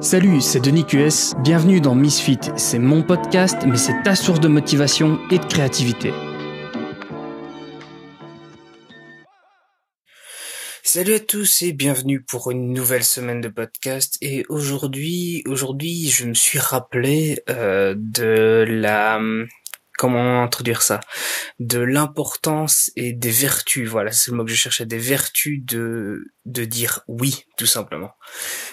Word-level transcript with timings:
Salut, 0.00 0.42
c'est 0.42 0.60
Denis 0.60 0.84
QS, 0.84 1.34
bienvenue 1.42 1.80
dans 1.80 1.94
Misfit, 1.94 2.38
c'est 2.58 2.78
mon 2.78 3.02
podcast, 3.02 3.56
mais 3.66 3.78
c'est 3.78 4.02
ta 4.02 4.14
source 4.14 4.40
de 4.40 4.46
motivation 4.46 5.18
et 5.30 5.38
de 5.38 5.44
créativité. 5.46 6.12
Salut 10.82 11.14
à 11.14 11.20
tous 11.20 11.62
et 11.62 11.72
bienvenue 11.72 12.22
pour 12.22 12.50
une 12.50 12.74
nouvelle 12.74 13.04
semaine 13.04 13.40
de 13.40 13.48
podcast. 13.48 14.18
Et 14.20 14.44
aujourd'hui, 14.50 15.42
aujourd'hui, 15.46 16.10
je 16.10 16.26
me 16.26 16.34
suis 16.34 16.58
rappelé 16.58 17.42
euh, 17.48 17.94
de 17.96 18.66
la 18.68 19.18
comment 19.96 20.42
introduire 20.42 20.82
ça? 20.82 21.00
De 21.58 21.78
l'importance 21.78 22.90
et 22.96 23.14
des 23.14 23.30
vertus. 23.30 23.88
Voilà 23.88 24.12
c'est 24.12 24.30
le 24.30 24.36
mot 24.36 24.44
que 24.44 24.50
je 24.50 24.56
cherchais. 24.56 24.84
Des 24.84 24.98
vertus 24.98 25.64
de 25.64 26.32
de 26.44 26.64
dire 26.66 27.00
oui 27.08 27.44
tout 27.56 27.66
simplement. 27.66 28.12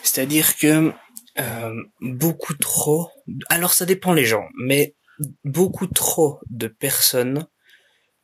C'est-à-dire 0.04 0.58
que 0.58 0.92
euh, 1.40 1.74
beaucoup 2.00 2.54
trop. 2.56 3.10
Alors 3.50 3.74
ça 3.74 3.86
dépend 3.86 4.14
les 4.14 4.26
gens, 4.26 4.46
mais 4.66 4.96
beaucoup 5.44 5.88
trop 5.88 6.40
de 6.50 6.68
personnes 6.68 7.48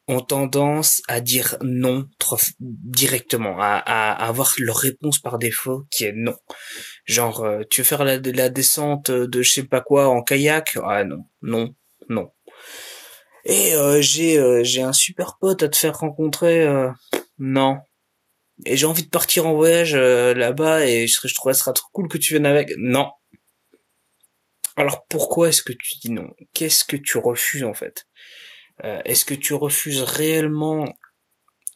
ont 0.07 0.21
tendance 0.21 1.01
à 1.07 1.21
dire 1.21 1.55
non 1.61 2.07
trop 2.17 2.37
directement, 2.59 3.57
à, 3.59 4.11
avoir 4.11 4.53
leur 4.57 4.77
réponse 4.77 5.19
par 5.19 5.37
défaut 5.37 5.85
qui 5.91 6.05
est 6.05 6.13
non. 6.13 6.35
Genre, 7.05 7.43
euh, 7.43 7.61
tu 7.69 7.81
veux 7.81 7.85
faire 7.85 8.03
la, 8.03 8.17
descente 8.17 9.11
de 9.11 9.41
je 9.41 9.51
sais 9.51 9.63
pas 9.63 9.81
quoi 9.81 10.07
en 10.07 10.23
kayak? 10.23 10.77
Ah 10.83 11.03
non, 11.03 11.25
non, 11.41 11.75
non. 12.09 12.31
Et 13.45 13.73
euh, 13.75 14.01
j'ai 14.01 14.63
j'ai 14.63 14.81
un 14.81 14.93
super 14.93 15.37
pote 15.39 15.63
à 15.63 15.69
te 15.69 15.77
faire 15.77 15.97
rencontrer. 15.97 16.67
non, 17.37 17.79
et 18.65 18.77
j'ai 18.77 18.85
envie 18.85 19.03
de 19.03 19.09
partir 19.09 19.45
en 19.47 19.53
voyage 19.53 19.93
euh, 19.95 20.33
là-bas 20.33 20.85
et 20.85 21.07
je, 21.07 21.27
je 21.27 21.33
trouve 21.33 21.51
ça 21.53 21.59
sera 21.59 21.73
trop 21.73 21.89
cool 21.93 22.07
que 22.07 22.17
tu 22.17 22.33
viennes 22.33 22.45
avec. 22.45 22.71
Non. 22.77 23.09
Alors 24.75 25.05
pourquoi 25.07 25.49
est-ce 25.49 25.61
que 25.61 25.73
tu 25.73 25.95
dis 26.01 26.11
non? 26.11 26.29
Qu'est-ce 26.53 26.85
que 26.85 26.97
tu 26.97 27.17
refuses 27.17 27.63
en 27.63 27.73
fait? 27.73 28.05
Euh, 28.83 29.01
Est-ce 29.05 29.25
que 29.25 29.33
tu 29.33 29.53
refuses 29.53 30.01
réellement 30.01 30.93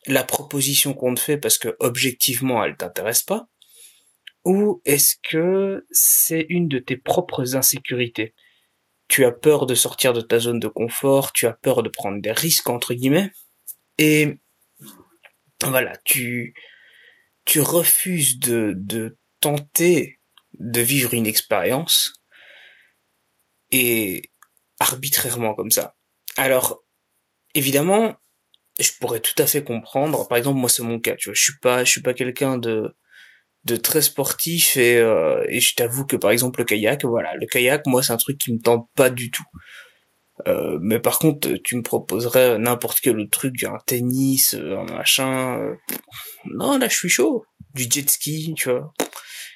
la 0.07 0.23
proposition 0.23 0.93
qu'on 0.93 1.15
te 1.15 1.19
fait 1.19 1.37
parce 1.37 1.57
que 1.57 1.75
objectivement 1.79 2.63
elle 2.63 2.77
t'intéresse 2.77 3.23
pas? 3.23 3.47
Ou 4.45 4.81
est-ce 4.85 5.15
que 5.29 5.85
c'est 5.91 6.45
une 6.49 6.67
de 6.67 6.79
tes 6.79 6.97
propres 6.97 7.55
insécurités? 7.55 8.33
Tu 9.07 9.25
as 9.25 9.31
peur 9.31 9.65
de 9.65 9.75
sortir 9.75 10.13
de 10.13 10.21
ta 10.21 10.39
zone 10.39 10.59
de 10.59 10.67
confort, 10.67 11.31
tu 11.33 11.45
as 11.45 11.53
peur 11.53 11.83
de 11.83 11.89
prendre 11.89 12.21
des 12.21 12.31
risques 12.31 12.69
entre 12.69 12.93
guillemets? 12.93 13.31
Et 13.97 14.39
voilà, 15.69 15.97
tu 16.03 16.53
tu 17.45 17.59
refuses 17.59 18.39
de, 18.39 18.73
de 18.75 19.17
tenter 19.41 20.19
de 20.59 20.81
vivre 20.81 21.13
une 21.13 21.27
expérience 21.27 22.13
et 23.71 24.31
arbitrairement 24.79 25.55
comme 25.55 25.71
ça. 25.71 25.95
Alors, 26.37 26.83
évidemment, 27.55 28.15
je 28.79 28.91
pourrais 28.99 29.19
tout 29.19 29.35
à 29.41 29.47
fait 29.47 29.63
comprendre. 29.63 30.27
Par 30.27 30.37
exemple, 30.37 30.59
moi, 30.59 30.69
c'est 30.69 30.83
mon 30.83 30.99
cas. 30.99 31.15
Tu 31.15 31.29
vois, 31.29 31.35
je 31.35 31.43
suis 31.43 31.59
pas, 31.61 31.83
je 31.83 31.91
suis 31.91 32.01
pas 32.01 32.13
quelqu'un 32.13 32.57
de 32.57 32.95
de 33.65 33.77
très 33.77 34.01
sportif 34.01 34.75
et 34.75 34.97
euh, 34.97 35.45
et 35.47 35.61
je 35.61 35.73
t'avoue 35.75 36.05
que 36.05 36.17
par 36.17 36.31
exemple 36.31 36.59
le 36.59 36.65
kayak, 36.65 37.05
voilà, 37.05 37.33
le 37.35 37.47
kayak, 37.47 37.85
moi, 37.85 38.03
c'est 38.03 38.11
un 38.13 38.17
truc 38.17 38.37
qui 38.37 38.53
me 38.53 38.59
tente 38.59 38.89
pas 38.95 39.09
du 39.09 39.31
tout. 39.31 39.45
Euh, 40.47 40.79
mais 40.81 40.99
par 40.99 41.19
contre, 41.19 41.47
tu 41.63 41.75
me 41.75 41.83
proposerais 41.83 42.57
n'importe 42.57 42.99
quel 42.99 43.19
autre 43.19 43.29
truc, 43.29 43.63
un 43.63 43.77
tennis, 43.85 44.55
euh, 44.55 44.77
un 44.79 44.85
machin. 44.85 45.59
Euh, 45.59 45.75
non, 46.45 46.77
là, 46.77 46.87
je 46.89 46.95
suis 46.95 47.09
chaud. 47.09 47.45
Du 47.73 47.83
jet 47.89 48.09
ski, 48.09 48.53
tu 48.57 48.69
vois. 48.69 48.93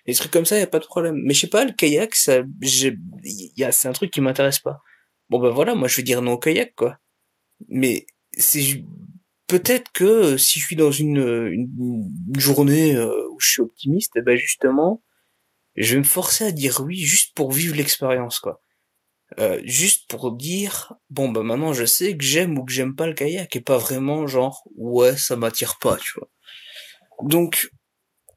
Des 0.05 0.13
trucs 0.13 0.31
comme 0.31 0.45
ça, 0.45 0.57
y 0.57 0.61
a 0.61 0.67
pas 0.67 0.79
de 0.79 0.85
problème. 0.85 1.19
Mais 1.23 1.33
je 1.33 1.41
sais 1.41 1.47
pas, 1.47 1.65
le 1.65 1.73
kayak, 1.73 2.15
ça, 2.15 2.41
y 2.61 3.63
a, 3.63 3.71
c'est 3.71 3.87
un 3.87 3.93
truc 3.93 4.11
qui 4.11 4.21
m'intéresse 4.21 4.59
pas. 4.59 4.81
Bon 5.29 5.39
ben 5.39 5.49
voilà, 5.49 5.75
moi 5.75 5.89
je 5.89 5.97
veux 5.97 6.03
dire 6.03 6.21
non 6.21 6.33
au 6.33 6.37
kayak, 6.37 6.73
quoi. 6.75 6.97
Mais 7.67 8.05
c'est 8.37 8.83
peut-être 9.47 9.91
que 9.91 10.37
si 10.37 10.59
je 10.59 10.65
suis 10.65 10.75
dans 10.77 10.91
une, 10.91 11.17
une, 11.51 12.39
journée 12.39 12.97
où 12.97 13.39
je 13.39 13.49
suis 13.49 13.61
optimiste, 13.61 14.13
eh 14.15 14.21
ben 14.21 14.37
justement, 14.37 15.03
je 15.75 15.93
vais 15.93 15.99
me 15.99 16.05
forcer 16.05 16.45
à 16.45 16.51
dire 16.51 16.81
oui 16.81 16.97
juste 16.97 17.35
pour 17.35 17.51
vivre 17.51 17.75
l'expérience, 17.75 18.39
quoi. 18.39 18.61
Juste 19.63 19.96
pour 20.07 20.31
dire 20.31 20.93
bon 21.09 21.29
bah 21.29 21.43
maintenant 21.43 21.73
je 21.73 21.85
sais 21.85 22.17
que 22.17 22.23
j'aime 22.23 22.57
ou 22.57 22.65
que 22.65 22.71
j'aime 22.71 22.95
pas 22.95 23.07
le 23.07 23.13
kayak 23.13 23.55
et 23.55 23.61
pas 23.61 23.77
vraiment 23.77 24.27
genre 24.27 24.63
ouais 24.75 25.17
ça 25.17 25.35
m'attire 25.35 25.77
pas 25.79 25.97
tu 25.97 26.13
vois. 26.17 26.29
Donc 27.23 27.69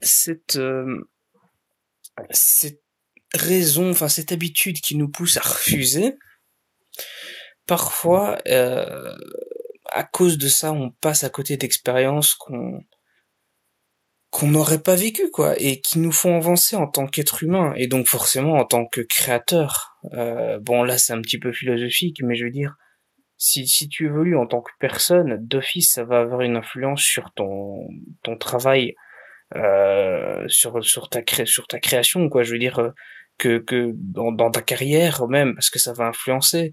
cette 0.01 0.57
euh, 0.57 1.09
cette 2.31 2.83
raison 3.35 3.91
enfin 3.91 4.09
cette 4.09 4.33
habitude 4.33 4.81
qui 4.81 4.97
nous 4.97 5.09
pousse 5.09 5.37
à 5.37 5.43
refuser 5.43 6.17
parfois 7.67 8.39
euh, 8.49 9.17
à 9.87 10.05
cause 10.05 10.39
de 10.39 10.49
ça 10.49 10.73
on 10.73 10.91
passe 10.91 11.25
à 11.25 11.31
côté 11.31 11.57
d'expériences 11.57 12.35
qu'on 12.35 12.83
qu'on 14.31 14.49
n'aurait 14.49 14.83
pas 14.83 14.95
vécu 14.95 15.31
quoi 15.31 15.55
et 15.59 15.81
qui 15.81 15.99
nous 15.99 16.13
font 16.13 16.37
avancer 16.37 16.77
en 16.77 16.87
tant 16.87 17.07
qu'être 17.07 17.43
humain 17.43 17.73
et 17.77 17.89
donc 17.89 18.07
forcément 18.07 18.55
en 18.55 18.65
tant 18.65 18.87
que 18.87 19.01
créateur 19.01 19.97
euh, 20.15 20.59
bon 20.61 20.83
là 20.83 20.99
c'est 20.99 21.13
un 21.13 21.21
petit 21.21 21.39
peu 21.39 21.53
philosophique 21.53 22.21
mais 22.23 22.37
je 22.37 22.45
veux 22.45 22.51
dire 22.51 22.77
si, 23.39 23.67
si 23.67 23.89
tu 23.89 24.07
évolues 24.07 24.37
en 24.37 24.47
tant 24.47 24.61
que 24.61 24.71
personne 24.79 25.39
d'office 25.47 25.95
ça 25.95 26.05
va 26.05 26.21
avoir 26.21 26.43
une 26.43 26.57
influence 26.57 27.03
sur 27.03 27.33
ton 27.35 27.89
ton 28.23 28.37
travail 28.37 28.95
euh, 29.57 30.45
sur 30.47 30.85
sur 30.85 31.09
ta 31.09 31.23
cré 31.23 31.45
sur 31.45 31.67
ta 31.67 31.81
création 31.81 32.29
quoi. 32.29 32.45
Je 32.45 32.53
veux 32.53 32.59
dire 32.59 32.79
euh, 32.79 32.91
que 33.37 33.59
que 33.59 33.93
dans, 33.97 34.31
dans 34.31 34.51
ta 34.51 34.63
carrière 34.63 35.27
même 35.27 35.55
parce 35.55 35.71
que 35.71 35.81
ça 35.81 35.93
va 35.93 36.07
influencer 36.07 36.73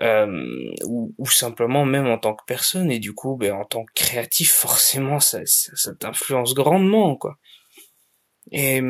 euh, 0.00 0.72
ou, 0.84 1.14
ou, 1.16 1.26
simplement 1.26 1.86
même 1.86 2.06
en 2.06 2.18
tant 2.18 2.34
que 2.34 2.44
personne 2.46 2.90
et 2.90 2.98
du 2.98 3.14
coup 3.14 3.36
ben 3.36 3.52
en 3.54 3.64
tant 3.64 3.84
que 3.84 3.92
créatif 3.94 4.52
forcément 4.52 5.20
ça, 5.20 5.40
ça, 5.46 5.94
t'influence 5.94 6.54
grandement 6.54 7.16
quoi. 7.16 7.38
Et 8.52 8.82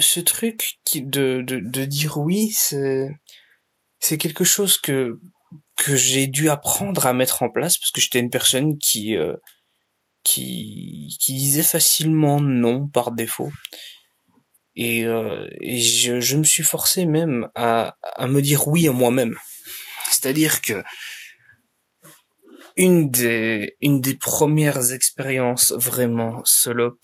ce 0.00 0.20
truc 0.20 0.78
qui 0.84 1.02
de, 1.02 1.42
de, 1.46 1.60
de 1.60 1.84
dire 1.84 2.18
oui 2.18 2.50
c'est 2.50 3.10
c'est 4.00 4.18
quelque 4.18 4.44
chose 4.44 4.76
que 4.78 5.20
que 5.76 5.94
j'ai 5.94 6.26
dû 6.26 6.48
apprendre 6.48 7.06
à 7.06 7.12
mettre 7.12 7.42
en 7.42 7.50
place 7.50 7.78
parce 7.78 7.92
que 7.92 8.00
j'étais 8.00 8.18
une 8.18 8.30
personne 8.30 8.78
qui 8.78 9.16
euh, 9.16 9.36
qui 10.24 11.16
qui 11.20 11.34
disait 11.34 11.62
facilement 11.62 12.40
non 12.40 12.88
par 12.88 13.12
défaut. 13.12 13.52
Et, 14.78 15.06
euh, 15.06 15.48
et 15.60 15.80
je, 15.80 16.20
je 16.20 16.36
me 16.36 16.44
suis 16.44 16.62
forcé 16.62 17.06
même 17.06 17.48
à, 17.54 17.96
à 18.02 18.26
me 18.26 18.42
dire 18.42 18.68
oui 18.68 18.88
à 18.88 18.92
moi-même 18.92 19.36
c'est-à-dire 20.10 20.60
que 20.60 20.82
une 22.76 23.10
des, 23.10 23.76
une 23.80 24.00
des 24.00 24.16
premières 24.16 24.92
expériences 24.92 25.72
vraiment 25.72 26.42
solo 26.44 26.98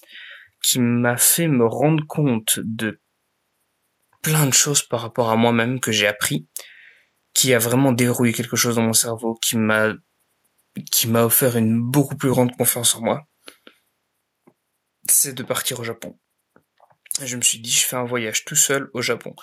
qui 0.63 0.79
m'a 0.79 1.17
fait 1.17 1.49
me 1.49 1.67
rendre 1.67 2.07
compte 2.07 2.61
de 2.63 3.01
plein 4.23 4.47
de 4.47 4.53
choses 4.53 4.83
par 4.83 5.01
rapport 5.01 5.31
à 5.31 5.37
moi-même 5.37 5.81
que 5.81 5.91
j'ai 5.91 6.07
appris, 6.07 6.47
qui 7.35 7.53
a 7.55 7.59
vraiment 7.59 7.93
dérouillé 7.93 8.33
quelque 8.33 8.57
chose 8.57 8.77
dans 8.77 8.83
mon 8.83 8.93
cerveau, 8.93 9.35
qui 9.35 9.57
m'a, 9.57 9.95
qui 10.91 11.09
m'a 11.09 11.25
offert 11.25 11.57
une 11.57 11.81
beaucoup 11.81 12.17
plus 12.17 12.31
grande 12.31 12.57
confiance 12.57 12.95
en 12.95 13.01
moi, 13.01 13.27
c'est 15.09 15.33
de 15.33 15.43
partir 15.43 15.81
au 15.81 15.85
Japon. 15.85 16.19
Je 17.21 17.37
me 17.37 17.43
suis 17.43 17.59
dit, 17.59 17.71
je 17.71 17.85
fais 17.85 17.97
un 17.97 18.05
voyage 18.05 18.45
tout 18.45 18.55
seul 18.55 18.89
au 18.95 19.03
Japon. 19.03 19.35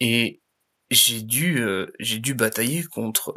Et 0.00 0.42
j'ai 0.90 1.22
dû 1.22 1.58
euh, 1.58 1.92
j'ai 1.98 2.18
dû 2.18 2.34
batailler 2.34 2.84
contre 2.84 3.34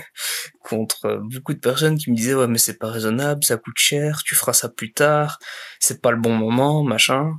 contre 0.62 1.22
beaucoup 1.22 1.54
de 1.54 1.58
personnes 1.58 1.96
qui 1.96 2.10
me 2.10 2.16
disaient 2.16 2.34
ouais 2.34 2.48
mais 2.48 2.58
c'est 2.58 2.78
pas 2.78 2.90
raisonnable 2.90 3.42
ça 3.44 3.56
coûte 3.56 3.78
cher 3.78 4.22
tu 4.24 4.34
feras 4.34 4.52
ça 4.52 4.68
plus 4.68 4.92
tard 4.92 5.38
c'est 5.80 6.02
pas 6.02 6.10
le 6.10 6.20
bon 6.20 6.34
moment 6.34 6.82
machin. 6.82 7.34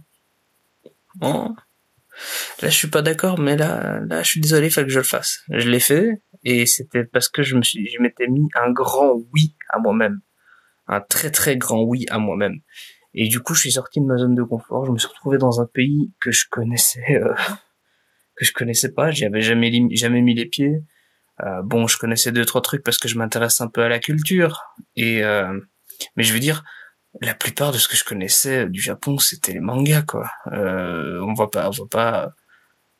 Bon. 1.15 1.55
Là 2.61 2.69
je 2.69 2.75
suis 2.75 2.89
pas 2.89 3.01
d'accord 3.01 3.39
mais 3.39 3.55
là 3.55 3.99
là 4.07 4.23
je 4.23 4.29
suis 4.29 4.41
désolé 4.41 4.67
il 4.67 4.73
que 4.73 4.89
je 4.89 4.99
le 4.99 5.03
fasse. 5.03 5.41
Je 5.49 5.69
l'ai 5.69 5.79
fait 5.79 6.23
et 6.43 6.65
c'était 6.65 7.03
parce 7.03 7.29
que 7.29 7.43
je 7.43 7.55
me 7.55 7.61
suis 7.61 7.87
je 7.87 8.01
m'étais 8.01 8.27
mis 8.27 8.47
un 8.55 8.71
grand 8.71 9.13
oui 9.33 9.55
à 9.69 9.79
moi-même. 9.79 10.21
Un 10.87 11.01
très 11.01 11.29
très 11.31 11.57
grand 11.57 11.83
oui 11.83 12.05
à 12.09 12.17
moi-même. 12.17 12.59
Et 13.13 13.27
du 13.27 13.39
coup 13.39 13.53
je 13.53 13.61
suis 13.61 13.71
sorti 13.73 13.99
de 13.99 14.05
ma 14.05 14.17
zone 14.17 14.33
de 14.33 14.43
confort 14.43 14.85
je 14.85 14.91
me 14.91 14.97
suis 14.97 15.07
retrouvé 15.07 15.37
dans 15.37 15.61
un 15.61 15.67
pays 15.67 16.11
que 16.19 16.31
je 16.31 16.45
connaissais 16.49 17.21
euh, 17.21 17.33
que 18.35 18.45
je 18.45 18.53
connaissais 18.53 18.91
pas, 18.91 19.11
j'y 19.11 19.25
avais 19.25 19.41
jamais 19.41 19.71
jamais 19.91 20.21
mis 20.21 20.33
les 20.33 20.45
pieds. 20.45 20.81
Euh, 21.41 21.61
bon, 21.63 21.87
je 21.87 21.97
connaissais 21.97 22.31
deux 22.31 22.45
trois 22.45 22.61
trucs 22.61 22.83
parce 22.83 22.97
que 22.97 23.07
je 23.07 23.17
m'intéresse 23.17 23.61
un 23.61 23.67
peu 23.67 23.81
à 23.81 23.89
la 23.89 23.99
culture 23.99 24.61
et 24.95 25.23
euh, 25.23 25.59
mais 26.15 26.23
je 26.23 26.33
veux 26.33 26.39
dire 26.39 26.63
la 27.21 27.35
plupart 27.35 27.71
de 27.71 27.77
ce 27.77 27.87
que 27.87 27.95
je 27.95 28.03
connaissais 28.03 28.67
du 28.67 28.81
Japon, 28.81 29.17
c'était 29.17 29.53
les 29.53 29.59
mangas 29.59 30.03
quoi. 30.03 30.29
Euh, 30.51 31.19
on 31.21 31.33
voit 31.33 31.51
pas 31.51 31.67
on 31.67 31.71
voit 31.71 31.89
pas 31.89 32.33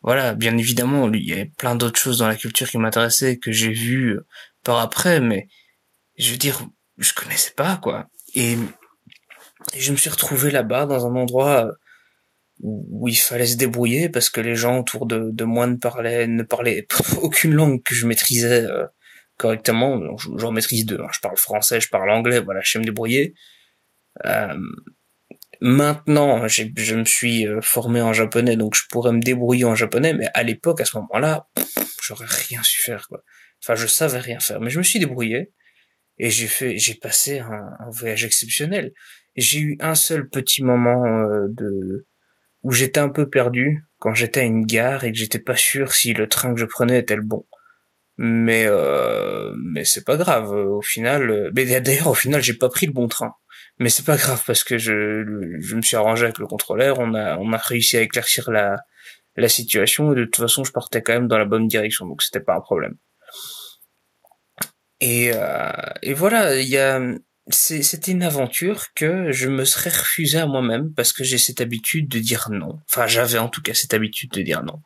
voilà, 0.02 0.34
bien 0.36 0.58
évidemment, 0.58 1.10
il 1.14 1.24
y 1.24 1.32
avait 1.32 1.46
plein 1.58 1.76
d'autres 1.76 2.00
choses 2.00 2.18
dans 2.18 2.28
la 2.28 2.36
culture 2.36 2.70
qui 2.70 2.78
m'intéressaient 2.78 3.38
que 3.38 3.54
j'ai 3.54 3.72
vu 3.72 4.20
par 4.64 4.80
après 4.80 5.22
mais 5.22 5.48
je 6.18 6.32
veux 6.32 6.38
dire 6.38 6.62
je 6.98 7.14
connaissais 7.14 7.54
pas 7.56 7.78
quoi. 7.78 8.08
Et, 8.36 8.54
et 8.54 9.80
je 9.80 9.92
me 9.92 9.98
suis 9.98 10.10
retrouvé 10.10 10.52
là-bas 10.52 10.86
dans 10.86 11.06
un 11.08 11.16
endroit 11.16 11.72
où, 12.60 13.08
il 13.08 13.16
fallait 13.16 13.46
se 13.46 13.58
débrouiller 13.58 14.10
parce 14.10 14.30
que 14.30 14.42
les 14.42 14.56
gens 14.56 14.80
autour 14.80 15.06
de, 15.06 15.30
de 15.32 15.44
moi 15.44 15.68
ne 15.68 15.76
parlaient 15.76 16.28
ne 16.28 16.44
parlaient 16.44 16.88
aucune 17.22 17.54
langue 17.54 17.84
que 17.84 17.96
je 17.96 18.08
maîtrisais 18.08 18.66
euh, 18.66 18.86
correctement. 19.38 20.00
J'en 20.38 20.52
maîtrise 20.52 20.86
deux. 20.86 21.00
Hein. 21.02 21.10
Je 21.14 21.20
parle 21.20 21.38
français, 21.38 21.80
je 21.80 21.90
parle 21.90 22.10
anglais. 22.10 22.40
Voilà, 22.40 22.62
je 22.62 22.72
sais 22.72 22.80
me 22.80 22.86
débrouiller. 22.86 23.34
Euh, 24.26 24.56
maintenant, 25.62 26.48
je 26.48 26.96
me 26.96 27.06
suis 27.06 27.48
euh, 27.48 27.62
formé 27.62 28.02
en 28.02 28.14
japonais, 28.14 28.56
donc 28.56 28.76
je 28.76 28.84
pourrais 28.90 29.12
me 29.12 29.22
débrouiller 29.22 29.66
en 29.66 29.76
japonais. 29.76 30.14
Mais 30.14 30.28
à 30.34 30.44
l'époque, 30.44 30.82
à 30.82 30.86
ce 30.86 30.98
moment-là, 30.98 31.48
j'aurais 32.02 32.28
rien 32.28 32.62
su 32.64 32.82
faire. 32.82 33.08
Quoi. 33.08 33.24
Enfin, 33.64 33.76
je 33.76 33.88
savais 33.88 34.20
rien 34.20 34.40
faire, 34.40 34.60
mais 34.62 34.70
je 34.70 34.78
me 34.78 34.84
suis 34.84 35.00
débrouillé 35.00 35.52
et 36.20 36.30
j'ai 36.30 36.48
fait, 36.48 36.78
j'ai 36.78 36.96
passé 36.96 37.40
un, 37.40 37.70
un 37.80 37.90
voyage 37.90 38.26
exceptionnel. 38.26 38.94
J'ai 39.36 39.60
eu 39.60 39.78
un 39.80 39.96
seul 39.96 40.30
petit 40.30 40.64
moment 40.64 41.06
euh, 41.06 41.48
de 41.50 42.06
où 42.64 42.72
j'étais 42.72 43.00
un 43.00 43.10
peu 43.10 43.30
perdu 43.30 43.86
quand 44.00 44.14
j'étais 44.14 44.42
à 44.42 44.44
une 44.44 44.66
gare 44.66 45.04
et 45.04 45.12
que 45.12 45.18
j'étais 45.18 45.40
pas 45.40 45.56
sûr 45.56 45.94
si 45.94 46.14
le 46.14 46.28
train 46.28 46.54
que 46.54 46.60
je 46.60 46.66
prenais 46.66 47.00
était 47.00 47.16
le 47.16 47.22
bon. 47.22 47.46
Mais 48.18 48.66
euh, 48.68 49.54
mais 49.58 49.86
c'est 49.86 50.04
pas 50.06 50.18
grave. 50.18 50.52
Au 50.52 50.82
final, 50.82 51.30
euh, 51.30 51.52
mais 51.56 51.66
d'ailleurs 51.82 52.08
au 52.08 52.14
final 52.14 52.42
j'ai 52.42 52.54
pas 52.54 52.70
pris 52.70 52.86
le 52.86 52.94
bon 52.94 53.08
train. 53.08 53.34
Mais 53.80 53.90
c'est 53.90 54.06
pas 54.06 54.18
grave 54.18 54.44
parce 54.46 54.64
que 54.64 54.78
je 54.78 55.24
je 55.60 55.76
me 55.76 55.82
suis 55.82 55.96
arrangé 55.96 56.26
avec 56.26 56.38
le 56.38 56.48
contrôleur. 56.48 57.00
On 57.00 57.14
a 57.16 57.38
on 57.38 57.52
a 57.54 57.58
réussi 57.58 57.98
à 57.98 58.02
éclaircir 58.02 58.52
la 58.52 58.78
la 59.36 59.50
situation 59.50 60.14
et 60.14 60.16
de 60.16 60.26
toute 60.26 60.38
façon 60.38 60.64
je 60.64 60.72
partais 60.72 61.02
quand 61.02 61.14
même 61.14 61.28
dans 61.28 61.40
la 61.40 61.46
bonne 61.46 61.68
direction 61.68 62.06
donc 62.06 62.22
c'était 62.22 62.40
pas 62.40 62.56
un 62.56 62.62
problème. 62.62 62.96
Et 65.00 65.32
euh, 65.34 65.72
et 66.04 66.14
voilà 66.14 66.56
il 66.62 66.70
y 66.70 66.78
a 66.78 67.02
c'était 67.50 68.12
une 68.12 68.24
aventure 68.24 68.94
que 68.94 69.32
je 69.32 69.50
me 69.50 69.66
serais 69.66 69.90
refusé 69.90 70.38
à 70.40 70.46
moi-même 70.46 70.94
parce 70.94 71.12
que 71.12 71.24
j'ai 71.24 71.38
cette 71.38 71.62
habitude 71.62 72.08
de 72.08 72.20
dire 72.20 72.50
non. 72.50 72.80
Enfin, 72.90 73.08
j'avais 73.08 73.38
en 73.38 73.50
tout 73.50 73.62
cas 73.62 73.74
cette 73.74 73.94
habitude 73.94 74.32
de 74.32 74.42
dire 74.42 74.64
non. 74.64 74.82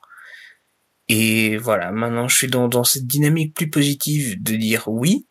Et 1.08 1.58
voilà, 1.58 1.92
maintenant 1.92 2.28
je 2.28 2.36
suis 2.36 2.48
dans, 2.48 2.68
dans 2.68 2.84
cette 2.84 3.06
dynamique 3.06 3.56
plus 3.56 3.70
positive 3.70 4.42
de 4.42 4.56
dire 4.56 4.88
oui. 4.88 5.28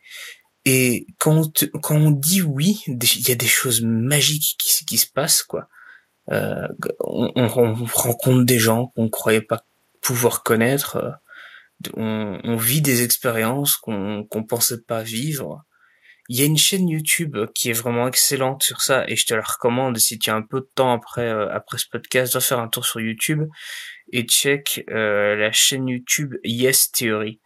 Et 0.65 1.07
quand, 1.19 1.65
quand 1.83 1.97
on 1.97 2.11
dit 2.11 2.43
oui, 2.43 2.83
il 2.87 3.29
y 3.29 3.33
a 3.33 3.37
des 3.37 3.47
choses 3.47 3.83
magiques 3.83 4.57
qui, 4.59 4.85
qui 4.85 4.99
se 4.99 5.07
passent, 5.07 5.43
quoi. 5.43 5.69
Euh, 6.33 6.67
on, 7.01 7.31
on, 7.37 7.75
rencontre 7.85 8.45
des 8.45 8.59
gens 8.59 8.89
qu'on 8.89 9.09
croyait 9.09 9.41
pas 9.41 9.65
pouvoir 10.01 10.43
connaître. 10.43 10.97
Euh, 10.97 11.11
on, 11.95 12.41
on 12.43 12.57
vit 12.57 12.81
des 12.81 13.03
expériences 13.03 13.77
qu'on 13.77 14.25
qu'on 14.25 14.43
pensait 14.43 14.83
pas 14.83 15.03
vivre. 15.03 15.65
Il 16.29 16.39
y 16.39 16.43
a 16.43 16.47
une 16.47 16.59
chaîne 16.59 16.89
YouTube 16.89 17.37
qui 17.55 17.71
est 17.71 17.73
vraiment 17.73 18.09
excellente 18.09 18.63
sur 18.63 18.81
ça 18.81 19.05
et 19.09 19.17
je 19.17 19.27
te 19.27 19.35
la 19.35 19.43
recommande 19.43 19.97
si 19.99 20.19
tu 20.19 20.31
as 20.31 20.35
un 20.35 20.43
peu 20.43 20.61
de 20.61 20.69
temps 20.75 20.93
après 20.93 21.29
euh, 21.29 21.49
après 21.51 21.79
ce 21.79 21.87
podcast, 21.91 22.35
va 22.35 22.41
faire 22.41 22.59
un 22.59 22.69
tour 22.69 22.85
sur 22.85 23.01
YouTube 23.01 23.43
et 24.13 24.23
check 24.23 24.85
euh, 24.91 25.37
la 25.37 25.53
chaîne 25.53 25.89
YouTube 25.89 26.35
Yes 26.45 26.91
Theory. 26.93 27.41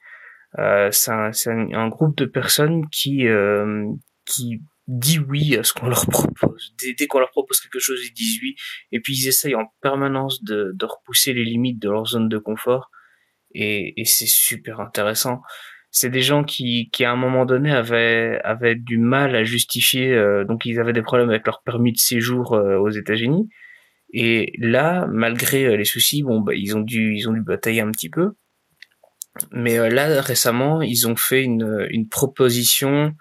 Euh, 0.58 0.90
c'est 0.90 1.10
un, 1.10 1.30
un, 1.72 1.88
groupe 1.88 2.16
de 2.16 2.24
personnes 2.24 2.88
qui 2.90 3.26
euh, 3.28 3.86
qui 4.26 4.60
dit 4.88 5.20
oui 5.20 5.56
à 5.56 5.62
ce 5.62 5.72
qu'on 5.72 5.88
leur 5.88 6.06
propose. 6.06 6.74
Dès, 6.80 6.94
dès 6.94 7.06
qu'on 7.06 7.20
leur 7.20 7.30
propose 7.30 7.60
quelque 7.60 7.78
chose, 7.78 8.00
ils 8.04 8.12
disent 8.12 8.40
oui 8.42 8.56
et 8.90 9.00
puis 9.00 9.14
ils 9.16 9.28
essayent 9.28 9.54
en 9.54 9.72
permanence 9.80 10.42
de, 10.42 10.72
de 10.74 10.84
repousser 10.84 11.32
les 11.32 11.44
limites 11.44 11.80
de 11.80 11.90
leur 11.90 12.06
zone 12.06 12.28
de 12.28 12.38
confort 12.38 12.90
et, 13.52 14.00
et 14.00 14.04
c'est 14.04 14.26
super 14.26 14.80
intéressant 14.80 15.40
c'est 15.90 16.10
des 16.10 16.22
gens 16.22 16.44
qui, 16.44 16.88
qui 16.92 17.04
à 17.04 17.10
un 17.10 17.16
moment 17.16 17.44
donné 17.44 17.72
avaient, 17.72 18.40
avaient 18.44 18.76
du 18.76 18.98
mal 18.98 19.34
à 19.34 19.42
justifier, 19.42 20.12
euh, 20.12 20.44
donc 20.44 20.64
ils 20.64 20.78
avaient 20.78 20.92
des 20.92 21.02
problèmes 21.02 21.30
avec 21.30 21.46
leur 21.46 21.62
permis 21.62 21.92
de 21.92 21.98
séjour 21.98 22.54
euh, 22.54 22.78
aux 22.78 22.90
États-Unis. 22.90 23.48
Et 24.12 24.52
là, 24.58 25.06
malgré 25.10 25.66
euh, 25.66 25.76
les 25.76 25.84
soucis, 25.84 26.22
bon, 26.22 26.40
bah, 26.40 26.54
ils 26.54 26.76
ont 26.76 26.80
dû, 26.80 27.14
ils 27.16 27.28
ont 27.28 27.32
dû 27.32 27.42
batailler 27.42 27.80
un 27.80 27.90
petit 27.90 28.08
peu. 28.08 28.32
Mais 29.52 29.78
là, 29.90 30.20
récemment, 30.20 30.82
ils 30.82 31.06
ont 31.06 31.16
fait 31.16 31.42
une, 31.42 31.86
une 31.90 32.08
proposition 32.08 33.14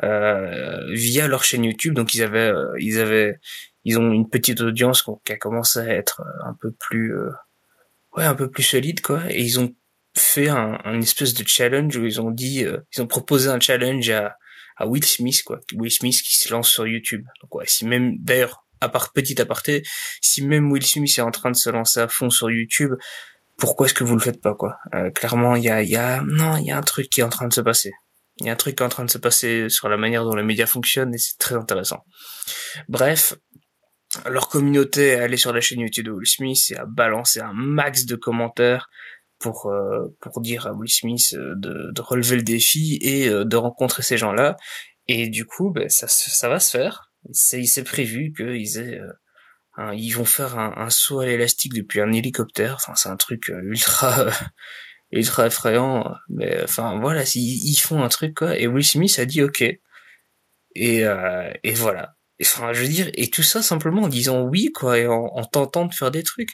via 0.00 1.26
leur 1.26 1.42
chaîne 1.42 1.64
YouTube. 1.64 1.94
Donc 1.94 2.14
ils 2.14 2.22
avaient, 2.22 2.52
ils 2.78 3.00
avaient, 3.00 3.40
ils 3.84 3.98
ont 3.98 4.12
une 4.12 4.28
petite 4.28 4.60
audience 4.60 5.02
qui 5.24 5.32
a 5.32 5.36
commencé 5.36 5.80
à 5.80 5.88
être 5.88 6.22
un 6.44 6.54
peu 6.60 6.70
plus, 6.78 7.14
ouais, 8.14 8.24
un 8.24 8.34
peu 8.34 8.50
plus 8.50 8.62
solide, 8.62 9.00
quoi. 9.00 9.22
Et 9.30 9.40
ils 9.40 9.58
ont 9.58 9.74
fait 10.18 10.48
un, 10.48 10.78
un, 10.84 11.00
espèce 11.00 11.34
de 11.34 11.46
challenge 11.46 11.96
où 11.96 12.04
ils 12.04 12.20
ont 12.20 12.30
dit, 12.30 12.64
euh, 12.64 12.78
ils 12.94 13.02
ont 13.02 13.06
proposé 13.06 13.48
un 13.48 13.60
challenge 13.60 14.08
à, 14.10 14.36
à 14.76 14.86
Will 14.86 15.04
Smith, 15.04 15.42
quoi. 15.44 15.60
Will 15.74 15.90
Smith 15.90 16.20
qui 16.22 16.36
se 16.36 16.52
lance 16.52 16.68
sur 16.68 16.86
YouTube. 16.86 17.24
Donc 17.42 17.54
ouais, 17.54 17.64
si 17.66 17.86
même, 17.86 18.16
d'ailleurs, 18.18 18.64
à 18.80 18.88
part 18.88 19.12
petit 19.12 19.40
aparté, 19.40 19.82
si 20.20 20.44
même 20.44 20.70
Will 20.70 20.86
Smith 20.86 21.18
est 21.18 21.22
en 21.22 21.30
train 21.30 21.50
de 21.50 21.56
se 21.56 21.70
lancer 21.70 22.00
à 22.00 22.08
fond 22.08 22.30
sur 22.30 22.50
YouTube, 22.50 22.92
pourquoi 23.56 23.86
est-ce 23.86 23.94
que 23.94 24.04
vous 24.04 24.14
le 24.14 24.20
faites 24.20 24.40
pas, 24.40 24.54
quoi? 24.54 24.76
Euh, 24.94 25.10
Clairement, 25.10 25.56
il 25.56 25.64
y 25.64 25.68
a, 25.68 25.82
il 25.82 25.90
y 25.90 25.96
a, 25.96 26.22
non, 26.22 26.56
il 26.56 26.66
y 26.66 26.70
a 26.70 26.78
un 26.78 26.82
truc 26.82 27.10
qui 27.10 27.20
est 27.20 27.24
en 27.24 27.28
train 27.28 27.48
de 27.48 27.52
se 27.52 27.60
passer. 27.60 27.92
Il 28.40 28.46
y 28.46 28.50
a 28.50 28.52
un 28.52 28.56
truc 28.56 28.76
qui 28.76 28.82
est 28.84 28.86
en 28.86 28.90
train 28.90 29.04
de 29.04 29.10
se 29.10 29.18
passer 29.18 29.68
sur 29.68 29.88
la 29.88 29.96
manière 29.96 30.24
dont 30.24 30.36
les 30.36 30.44
médias 30.44 30.66
fonctionnent 30.66 31.12
et 31.12 31.18
c'est 31.18 31.38
très 31.38 31.56
intéressant. 31.56 32.04
Bref, 32.88 33.34
leur 34.30 34.48
communauté 34.48 35.08
est 35.08 35.20
allée 35.20 35.36
sur 35.36 35.52
la 35.52 35.60
chaîne 35.60 35.80
YouTube 35.80 36.06
de 36.06 36.12
Will 36.12 36.26
Smith 36.26 36.70
et 36.70 36.76
a 36.76 36.84
balancé 36.86 37.40
un 37.40 37.52
max 37.52 38.06
de 38.06 38.14
commentaires 38.14 38.88
pour 39.38 39.66
euh, 39.66 40.16
pour 40.20 40.40
dire 40.40 40.66
à 40.66 40.72
Will 40.72 40.90
Smith 40.90 41.34
euh, 41.34 41.54
de, 41.56 41.92
de 41.92 42.00
relever 42.00 42.36
le 42.36 42.42
défi 42.42 42.98
et 43.00 43.28
euh, 43.28 43.44
de 43.44 43.56
rencontrer 43.56 44.02
ces 44.02 44.18
gens-là. 44.18 44.56
Et 45.06 45.28
du 45.28 45.46
coup, 45.46 45.70
ben, 45.70 45.88
ça 45.88 46.06
ça 46.08 46.48
va 46.48 46.60
se 46.60 46.70
faire. 46.70 47.12
C'est 47.32 47.64
c'est 47.64 47.84
prévu 47.84 48.32
qu'ils 48.36 48.78
aient 48.78 49.00
ils 49.94 50.10
vont 50.10 50.24
faire 50.24 50.58
un, 50.58 50.74
un 50.76 50.90
saut 50.90 51.20
à 51.20 51.26
l'élastique 51.26 51.72
depuis 51.74 52.00
un 52.00 52.12
hélicoptère. 52.12 52.74
Enfin, 52.76 52.94
c'est 52.96 53.08
un 53.08 53.16
truc 53.16 53.48
ultra 53.48 54.26
ultra 55.12 55.46
effrayant. 55.46 56.14
Mais 56.28 56.62
enfin 56.64 56.98
voilà, 57.00 57.22
ils, 57.34 57.70
ils 57.70 57.76
font 57.76 58.02
un 58.02 58.08
truc 58.08 58.34
quoi. 58.34 58.58
Et 58.58 58.66
Will 58.66 58.84
Smith 58.84 59.18
a 59.18 59.26
dit 59.26 59.42
ok. 59.42 59.62
Et 60.74 61.02
et 61.64 61.74
voilà. 61.74 62.14
Enfin, 62.40 62.72
je 62.72 62.82
veux 62.82 62.88
dire, 62.88 63.10
et 63.14 63.30
tout 63.30 63.42
ça 63.42 63.62
simplement 63.62 64.02
en 64.02 64.08
disant 64.08 64.42
oui, 64.42 64.70
quoi, 64.72 64.98
et 64.98 65.08
en, 65.08 65.24
en 65.26 65.44
tentant 65.44 65.86
de 65.86 65.94
faire 65.94 66.10
des 66.12 66.22
trucs. 66.22 66.50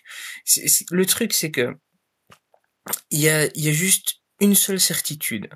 le 0.91 1.07
truc, 1.07 1.35
c'est 1.35 1.51
que 1.51 1.77
il 3.11 3.21
y 3.21 3.29
a, 3.29 3.49
y 3.55 3.69
a 3.69 3.73
juste 3.73 4.17
une 4.41 4.55
seule 4.55 4.81
certitude. 4.81 5.49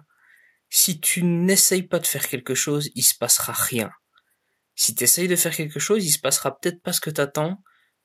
Si 0.70 1.00
tu 1.00 1.24
n'essayes 1.24 1.82
pas 1.82 1.98
de 1.98 2.06
faire 2.06 2.28
quelque 2.28 2.54
chose, 2.54 2.90
il 2.94 3.02
se 3.02 3.14
passera 3.14 3.52
rien. 3.52 3.90
Si 4.74 4.94
tu 4.94 5.04
essayes 5.04 5.28
de 5.28 5.36
faire 5.36 5.54
quelque 5.54 5.80
chose, 5.80 6.06
il 6.06 6.10
se 6.10 6.20
passera 6.20 6.58
peut-être 6.58 6.82
pas 6.82 6.92
ce 6.92 7.00
que 7.00 7.10
t'attends, 7.10 7.62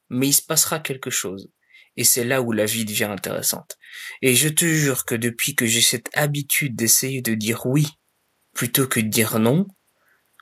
mais 0.10 0.30
il 0.30 0.34
se 0.34 0.42
passera 0.42 0.80
quelque 0.80 1.10
chose. 1.10 1.50
Et 1.96 2.04
c'est 2.04 2.24
là 2.24 2.42
où 2.42 2.52
la 2.52 2.66
vie 2.66 2.86
devient 2.86 3.04
intéressante. 3.04 3.78
Et 4.22 4.34
je 4.36 4.50
te 4.50 4.66
jure 4.66 5.06
que 5.06 5.16
depuis 5.16 5.56
que 5.56 5.66
j'ai 5.66 5.82
cette 5.82 6.10
habitude 6.14 6.76
d'essayer 6.76 7.22
de 7.22 7.36
dire 7.36 7.66
oui 7.66 7.88
plutôt 8.54 8.88
que 8.88 9.00
de 9.00 9.08
dire 9.08 9.40
non, 9.40 9.68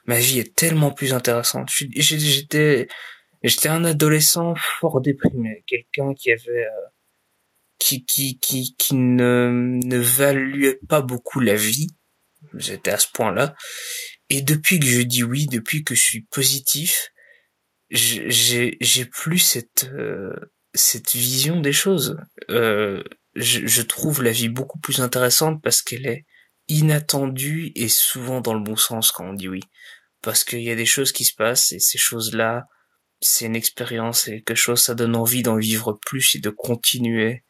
ma 0.05 0.19
vie 0.19 0.39
est 0.39 0.55
tellement 0.55 0.91
plus 0.91 1.13
intéressante. 1.13 1.69
J'étais, 1.69 2.87
j'étais 3.43 3.69
un 3.69 3.83
adolescent 3.83 4.53
fort 4.55 5.01
déprimé, 5.01 5.63
quelqu'un 5.67 6.13
qui 6.13 6.31
avait 6.31 6.65
euh, 6.65 6.87
qui 7.81 8.05
qui 8.05 8.37
qui 8.39 8.75
qui 8.77 8.95
ne 8.95 9.79
ne 9.83 9.97
valuait 9.97 10.79
pas 10.87 11.01
beaucoup 11.01 11.39
la 11.39 11.55
vie. 11.55 11.87
J'étais 12.53 12.91
à 12.91 12.99
ce 12.99 13.07
point-là. 13.11 13.55
Et 14.29 14.41
depuis 14.41 14.79
que 14.79 14.85
je 14.85 15.01
dis 15.01 15.23
oui, 15.23 15.47
depuis 15.47 15.83
que 15.83 15.95
je 15.95 16.01
suis 16.01 16.21
positif, 16.21 17.09
j'ai 17.89 18.77
j'ai 18.79 19.05
plus 19.05 19.39
cette 19.39 19.85
euh, 19.85 20.33
cette 20.75 21.13
vision 21.13 21.59
des 21.59 21.73
choses. 21.73 22.17
Euh, 22.51 23.03
je, 23.35 23.65
je 23.65 23.81
trouve 23.81 24.21
la 24.21 24.31
vie 24.31 24.49
beaucoup 24.49 24.79
plus 24.79 25.01
intéressante 25.01 25.61
parce 25.63 25.81
qu'elle 25.81 26.05
est 26.05 26.25
inattendue 26.67 27.71
et 27.75 27.89
souvent 27.89 28.41
dans 28.41 28.53
le 28.53 28.63
bon 28.63 28.75
sens 28.75 29.11
quand 29.11 29.25
on 29.25 29.33
dit 29.33 29.49
oui. 29.49 29.61
Parce 30.21 30.43
qu'il 30.43 30.61
y 30.61 30.69
a 30.69 30.75
des 30.75 30.85
choses 30.85 31.11
qui 31.11 31.25
se 31.25 31.33
passent 31.33 31.71
et 31.71 31.79
ces 31.79 31.97
choses-là, 31.97 32.65
c'est 33.21 33.45
une 33.45 33.55
expérience 33.55 34.27
et 34.27 34.43
quelque 34.43 34.55
chose, 34.55 34.83
ça 34.83 34.93
donne 34.93 35.15
envie 35.15 35.41
d'en 35.41 35.57
vivre 35.57 35.99
plus 36.05 36.35
et 36.35 36.39
de 36.39 36.51
continuer 36.51 37.43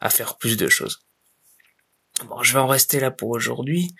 à 0.00 0.10
faire 0.10 0.36
plus 0.38 0.56
de 0.56 0.68
choses. 0.68 1.06
Bon, 2.28 2.42
je 2.42 2.54
vais 2.54 2.60
en 2.60 2.66
rester 2.66 2.98
là 2.98 3.10
pour 3.10 3.30
aujourd'hui, 3.30 3.94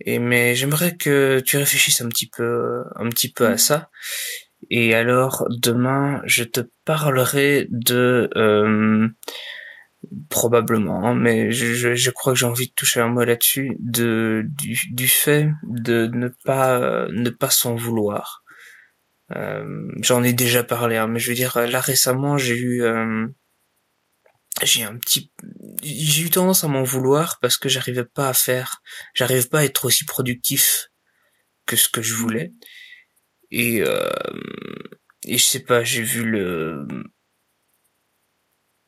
et 0.00 0.18
mais 0.18 0.56
j'aimerais 0.56 0.96
que 0.96 1.40
tu 1.44 1.56
réfléchisses 1.56 2.00
un 2.00 2.08
petit 2.08 2.28
peu, 2.28 2.82
un 2.96 3.08
petit 3.08 3.30
peu 3.30 3.46
à 3.46 3.56
ça. 3.56 3.88
Et 4.70 4.94
alors 4.94 5.46
demain, 5.48 6.22
je 6.24 6.44
te 6.44 6.60
parlerai 6.84 7.66
de 7.70 8.28
euh, 8.36 9.08
probablement, 10.28 11.04
hein, 11.06 11.14
mais 11.14 11.52
je, 11.52 11.94
je, 11.94 12.10
crois 12.10 12.32
que 12.32 12.38
j'ai 12.38 12.46
envie 12.46 12.68
de 12.68 12.72
toucher 12.74 13.00
un 13.00 13.08
mot 13.08 13.24
là-dessus, 13.24 13.76
de 13.78 14.44
du, 14.46 14.78
du 14.92 15.08
fait 15.08 15.48
de 15.62 16.08
ne 16.12 16.28
pas 16.44 17.06
ne 17.10 17.30
pas 17.30 17.50
s'en 17.50 17.76
vouloir. 17.76 18.42
Euh, 19.36 19.88
J'en 20.00 20.22
ai 20.24 20.32
déjà 20.32 20.64
parlé, 20.64 20.96
hein, 20.96 21.06
mais 21.06 21.20
je 21.20 21.28
veux 21.30 21.36
dire 21.36 21.58
là 21.58 21.80
récemment 21.80 22.36
j'ai 22.38 22.56
eu 22.56 22.82
euh, 22.82 23.26
j'ai 24.64 24.84
un 24.84 24.96
petit 24.98 25.32
j'ai 25.82 26.22
eu 26.22 26.30
tendance 26.30 26.64
à 26.64 26.68
m'en 26.68 26.82
vouloir 26.82 27.38
parce 27.40 27.56
que 27.56 27.68
j'arrivais 27.68 28.04
pas 28.04 28.28
à 28.28 28.34
faire 28.34 28.82
j'arrivais 29.14 29.48
pas 29.48 29.60
à 29.60 29.64
être 29.64 29.84
aussi 29.84 30.04
productif 30.04 30.88
que 31.66 31.76
ce 31.76 31.88
que 31.88 32.02
je 32.02 32.14
voulais. 32.14 32.52
Et 33.50 33.82
euh, 33.82 34.10
et 35.26 35.38
je 35.38 35.44
sais 35.44 35.60
pas 35.60 35.84
j'ai 35.84 36.02
vu 36.02 36.24
le 36.24 36.86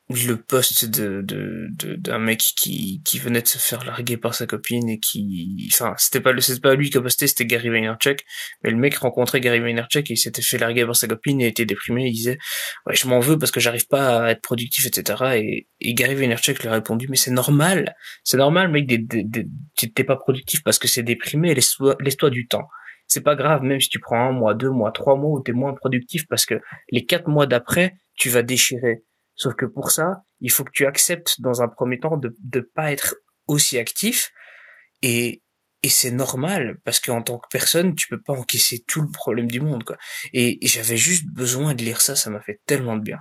le 0.09 0.35
poste 0.35 0.85
de 0.85 1.23
de 1.23 1.95
d'un 1.95 2.19
mec 2.19 2.39
qui 2.39 3.01
qui 3.03 3.17
venait 3.17 3.41
de 3.41 3.47
se 3.47 3.57
faire 3.57 3.83
larguer 3.83 4.17
par 4.17 4.35
sa 4.35 4.45
copine 4.45 4.87
et 4.87 4.99
qui 4.99 5.67
enfin 5.73 5.95
c'était 5.97 6.19
pas 6.21 6.39
c'était 6.41 6.59
pas 6.59 6.75
lui 6.75 6.91
qui 6.91 6.97
a 6.97 7.01
posté 7.01 7.25
c'était 7.25 7.45
Gary 7.45 7.69
Vaynerchuk. 7.69 8.23
Mais 8.63 8.69
le 8.69 8.77
mec 8.77 8.95
rencontrait 8.97 9.41
Gary 9.41 9.59
Vaynerchuk 9.59 10.11
et 10.11 10.13
il 10.13 10.17
s'était 10.17 10.43
fait 10.43 10.59
larguer 10.59 10.85
par 10.85 10.95
sa 10.95 11.07
copine 11.07 11.41
et 11.41 11.47
était 11.47 11.65
déprimé. 11.65 12.05
Il 12.05 12.13
disait 12.13 12.37
ouais 12.85 12.95
je 12.95 13.07
m'en 13.07 13.19
veux 13.19 13.39
parce 13.39 13.51
que 13.51 13.59
j'arrive 13.59 13.87
pas 13.87 14.25
à 14.25 14.31
être 14.31 14.41
productif 14.41 14.85
etc 14.85 15.37
et, 15.37 15.67
et 15.81 15.93
Gary 15.95 16.13
Vaynerchuk 16.13 16.61
lui 16.61 16.67
a 16.67 16.73
répondu 16.73 17.07
mais 17.09 17.17
c'est 17.17 17.31
normal. 17.31 17.95
C'est 18.23 18.37
normal 18.37 18.69
mec 18.69 18.87
t'es 18.87 20.03
pas 20.03 20.17
productif 20.17 20.61
parce 20.63 20.77
que 20.77 20.87
c'est 20.87 21.03
déprimé. 21.03 21.55
Laisse-toi 21.55 21.95
laisse-toi 21.99 22.29
du 22.29 22.47
temps. 22.47 22.67
C'est 23.07 23.23
pas 23.23 23.35
grave 23.35 23.63
même 23.63 23.79
si 23.79 23.89
tu 23.89 23.99
prends 23.99 24.29
un 24.29 24.31
mois 24.33 24.53
deux 24.53 24.69
mois 24.69 24.91
trois 24.91 25.15
mois 25.15 25.31
où 25.31 25.41
t'es 25.41 25.51
moins 25.51 25.73
productif 25.73 26.27
parce 26.27 26.45
que 26.45 26.61
les 26.91 27.05
quatre 27.05 27.27
mois 27.27 27.47
d'après 27.47 27.95
tu 28.17 28.29
vas 28.29 28.43
déchirer 28.43 29.03
Sauf 29.35 29.55
que 29.55 29.65
pour 29.65 29.91
ça, 29.91 30.23
il 30.39 30.51
faut 30.51 30.63
que 30.63 30.71
tu 30.71 30.85
acceptes 30.85 31.41
dans 31.41 31.61
un 31.61 31.67
premier 31.67 31.99
temps 31.99 32.17
de 32.17 32.35
ne 32.53 32.61
pas 32.61 32.91
être 32.91 33.15
aussi 33.47 33.77
actif 33.77 34.31
et 35.01 35.41
et 35.85 35.89
c'est 35.89 36.09
normal 36.09 36.79
parce 36.83 36.99
qu'en 36.99 37.21
tant 37.21 37.37
que 37.37 37.47
personne, 37.51 37.93
tu 37.93 38.07
peux 38.07 38.19
pas 38.19 38.33
encaisser 38.33 38.83
tout 38.87 39.01
le 39.01 39.09
problème 39.11 39.51
du 39.51 39.61
monde 39.61 39.83
quoi. 39.83 39.97
Et, 40.33 40.57
j'avais 40.63 40.97
juste 40.97 41.25
besoin 41.27 41.75
de 41.75 41.83
lire 41.83 42.01
ça, 42.01 42.15
ça 42.15 42.31
m'a 42.31 42.41
fait 42.41 42.59
tellement 42.65 42.95
de 42.95 43.03
bien. 43.03 43.19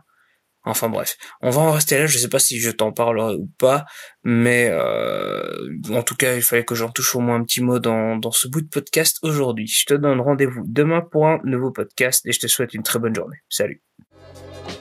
Enfin 0.65 0.89
bref, 0.89 1.19
on 1.43 1.51
va 1.51 1.61
en 1.61 1.73
rester 1.73 1.99
là. 1.99 2.07
Je 2.07 2.17
sais 2.17 2.31
pas 2.31 2.39
si 2.39 2.59
je 2.59 2.71
t'en 2.71 2.91
parlerai 2.91 3.35
ou 3.35 3.51
pas, 3.59 3.85
mais 4.23 4.71
euh, 4.71 5.77
en 5.91 6.03
tout 6.03 6.15
cas, 6.17 6.37
il 6.37 6.43
fallait 6.43 6.65
que 6.65 6.75
j'en 6.75 6.89
touche 6.89 7.15
au 7.15 7.21
moins 7.21 7.37
un 7.37 7.45
petit 7.45 7.61
mot 7.61 7.79
dans, 7.79 8.17
dans 8.17 8.33
ce 8.33 8.49
bout 8.49 8.63
de 8.63 8.69
podcast 8.69 9.19
aujourd'hui. 9.23 9.67
Je 9.67 9.85
te 9.85 9.93
donne 9.93 10.23
rendez-vous 10.23 10.65
demain 10.67 11.03
pour 11.03 11.27
un 11.27 11.41
nouveau 11.45 11.71
podcast 11.71 12.25
et 12.25 12.33
je 12.33 12.41
te 12.41 12.47
souhaite 12.47 12.73
une 12.73 12.83
très 12.83 12.99
bonne 12.99 13.15
journée. 13.15 13.37
Salut. 13.51 13.83